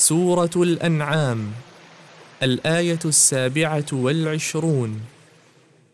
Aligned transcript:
سورة 0.00 0.50
الأنعام 0.56 1.50
الآية 2.42 2.98
السابعة 3.04 3.84
والعشرون 3.92 5.00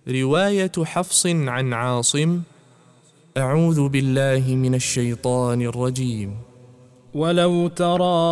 رواية 0.09 0.73
حفص 0.85 1.27
عن 1.27 1.73
عاصم 1.73 2.41
أعوذ 3.37 3.89
بالله 3.89 4.55
من 4.55 4.75
الشيطان 4.75 5.63
الرجيم. 5.63 6.37
ولو 7.15 7.69
ترى 7.69 8.27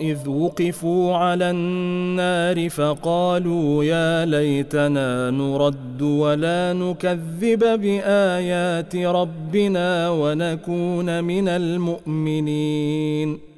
إذ 0.00 0.28
وقفوا 0.28 1.16
على 1.16 1.50
النار 1.50 2.68
فقالوا 2.68 3.84
يا 3.84 4.26
ليتنا 4.26 5.30
نرد 5.30 6.02
ولا 6.02 6.72
نكذب 6.72 7.80
بآيات 7.80 8.96
ربنا 8.96 10.10
ونكون 10.10 11.24
من 11.24 11.48
المؤمنين. 11.48 13.55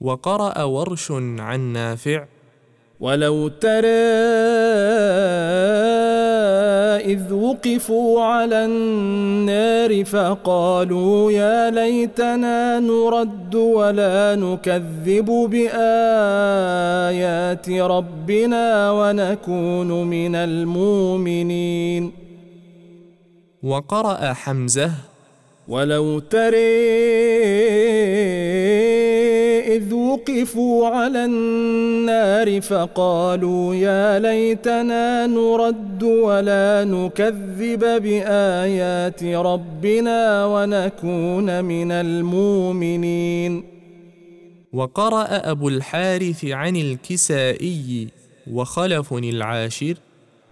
وقرأ 0.00 0.62
ورش 0.62 1.12
عن 1.38 1.60
نافع. 1.60 2.24
ولو 3.00 3.48
ترى 3.48 3.88
إذ 6.98 7.32
وقفوا 7.32 8.22
على 8.22 8.64
النار 8.64 10.04
فقالوا 10.04 11.32
يا 11.32 11.70
ليتنا 11.70 12.80
نرد 12.80 13.54
ولا 13.54 14.34
نكذب 14.34 15.50
بآيات 15.50 15.70
ربنا 17.70 18.90
ونكون 18.90 20.02
من 20.02 20.34
المؤمنين. 20.34 22.12
وقرأ 23.62 24.32
حمزة. 24.32 24.90
ولو 25.68 26.18
ترى 26.18 27.78
إذ 27.78 27.97
وقفوا 30.38 30.86
على 30.86 31.24
النار 31.24 32.60
فقالوا 32.60 33.74
يا 33.74 34.18
ليتنا 34.18 35.26
نرد 35.26 36.02
ولا 36.02 36.84
نكذب 36.84 38.02
بآيات 38.02 39.24
ربنا 39.24 40.46
ونكون 40.46 41.64
من 41.64 41.92
المؤمنين. 41.92 43.64
وقرأ 44.72 45.50
أبو 45.50 45.68
الحارث 45.68 46.44
عن 46.44 46.76
الكسائي 46.76 48.08
وخلف 48.52 49.12
العاشر. 49.12 49.94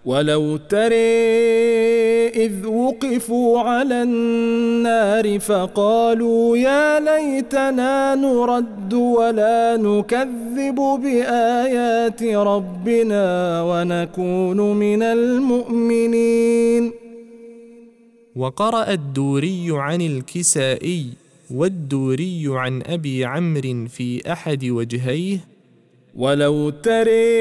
ولو 0.05 0.57
ترى 0.57 1.96
إذ 2.27 2.65
وقفوا 2.65 3.59
على 3.59 4.03
النار 4.03 5.39
فقالوا 5.39 6.57
يا 6.57 6.99
ليتنا 6.99 8.15
نرد 8.15 8.93
ولا 8.93 9.77
نكذب 9.77 10.75
بآيات 10.75 12.23
ربنا 12.23 13.25
ونكون 13.61 14.59
من 14.75 15.03
المؤمنين. 15.03 16.91
وقرأ 18.35 18.93
الدوري 18.93 19.67
عن 19.71 20.01
الكسائي 20.01 21.05
والدوري 21.51 22.43
عن 22.47 22.81
أبي 22.85 23.25
عمرو 23.25 23.87
في 23.87 24.31
أحد 24.31 24.65
وجهيه 24.65 25.56
ولو 26.17 26.69
ترى 26.69 27.37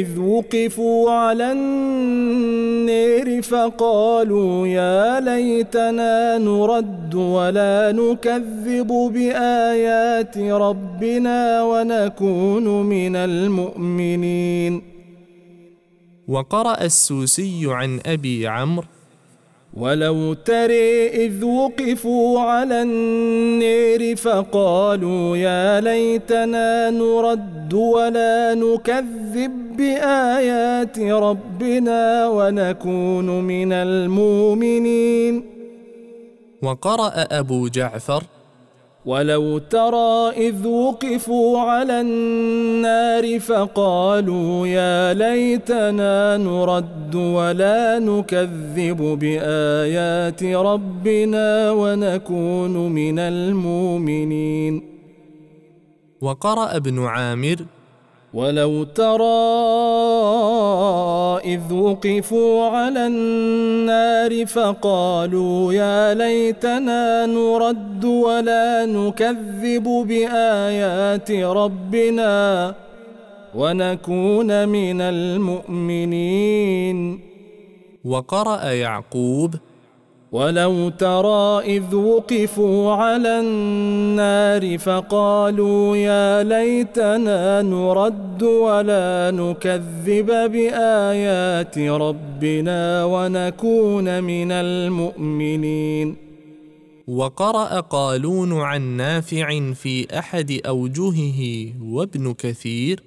إذ 0.00 0.18
وقفوا 0.18 1.10
على 1.10 1.52
النار 1.52 3.42
فقالوا 3.42 4.66
يا 4.66 5.20
ليتنا 5.20 6.38
نرد 6.38 7.14
ولا 7.14 7.92
نكذب 7.92 8.86
بآيات 8.86 10.38
ربنا 10.38 11.62
ونكون 11.62 12.82
من 12.82 13.16
المؤمنين. 13.16 14.82
وقرأ 16.28 16.84
السوسي 16.84 17.62
عن 17.66 18.00
أبي 18.06 18.46
عمرو 18.46 18.86
ولو 19.76 20.34
ترى 20.34 21.06
إذ 21.08 21.44
وقفوا 21.44 22.40
على 22.40 22.82
فقالوا 24.14 25.36
يا 25.36 25.80
ليتنا 25.80 26.90
نرد 26.90 27.74
ولا 27.74 28.54
نكذب 28.54 29.76
بآيات 29.76 30.98
ربنا 30.98 32.28
ونكون 32.28 33.40
من 33.40 33.72
المؤمنين. 33.72 35.44
وقرأ 36.62 37.12
أبو 37.40 37.68
جعفر 37.68 38.22
ولو 39.06 39.58
ترى 39.58 40.30
إذ 40.36 40.66
وقفوا 40.66 41.58
على 41.58 42.00
النار 42.00 43.40
فقالوا 43.40 44.66
يا 44.66 45.14
ليتنا 45.14 46.36
نرد 46.36 47.14
ولا 47.14 47.98
نكذب 47.98 49.00
بآيات 49.22 50.42
ربنا 50.42 51.70
ونكون 51.70 52.74
من 52.88 53.18
المؤمنين. 53.18 54.96
وقرأ 56.20 56.76
ابن 56.76 57.04
عامر 57.04 57.56
ولو 58.36 58.84
ترى 58.84 59.46
إذ 61.44 61.72
وقفوا 61.72 62.64
على 62.68 63.06
النار 63.06 64.46
فقالوا 64.46 65.72
يا 65.72 66.14
ليتنا 66.14 67.26
نرد 67.26 68.04
ولا 68.04 68.86
نكذب 68.86 69.84
بآيات 70.08 71.30
ربنا 71.30 72.74
ونكون 73.54 74.68
من 74.68 75.00
المؤمنين. 75.00 76.98
وقرأ 78.04 78.62
يعقوب 78.64 79.54
ولو 80.36 80.88
ترى 80.88 81.60
إذ 81.64 81.94
وقفوا 81.94 82.92
على 82.92 83.40
النار 83.40 84.78
فقالوا 84.78 85.96
يا 85.96 86.42
ليتنا 86.42 87.62
نرد 87.62 88.42
ولا 88.42 89.30
نكذب 89.30 90.26
بآيات 90.52 91.78
ربنا 91.78 93.04
ونكون 93.04 94.24
من 94.24 94.52
المؤمنين. 94.52 96.16
وقرأ 97.08 97.80
قالون 97.80 98.52
عن 98.52 98.82
نافع 98.82 99.72
في 99.72 100.18
أحد 100.18 100.60
أوجهه 100.66 101.40
وابن 101.82 102.34
كثير 102.34 103.02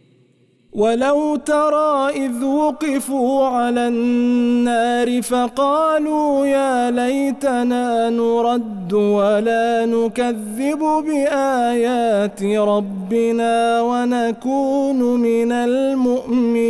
ولو 0.74 1.36
ترى 1.36 2.10
إذ 2.26 2.44
وقفوا 2.46 3.46
على 3.46 3.88
النار 3.88 5.22
فقالوا 5.22 6.46
يا 6.46 6.92
ليتنا 6.92 8.10
نرد 8.10 8.94
ولا 8.94 9.86
نكذب 9.86 10.80
بآيات 10.80 12.44
ربنا 12.44 13.82
ونكون 13.82 15.20
من 15.20 15.52
المؤمنين. 15.52 16.70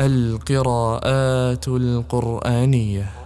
القراءات 0.00 1.68
القرآنية. 1.68 3.17